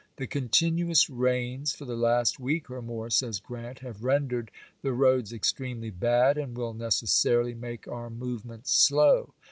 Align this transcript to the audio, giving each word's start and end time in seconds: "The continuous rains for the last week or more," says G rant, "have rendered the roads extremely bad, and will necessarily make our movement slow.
"The 0.15 0.25
continuous 0.25 1.11
rains 1.11 1.73
for 1.73 1.85
the 1.85 1.95
last 1.95 2.39
week 2.39 2.71
or 2.71 2.81
more," 2.81 3.11
says 3.11 3.37
G 3.39 3.45
rant, 3.49 3.79
"have 3.81 4.03
rendered 4.03 4.49
the 4.81 4.93
roads 4.93 5.31
extremely 5.31 5.91
bad, 5.91 6.39
and 6.39 6.57
will 6.57 6.73
necessarily 6.73 7.53
make 7.53 7.87
our 7.87 8.09
movement 8.09 8.65
slow. 8.67 9.35